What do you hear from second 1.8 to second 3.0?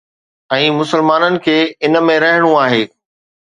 ان ۾ رهڻو آهي.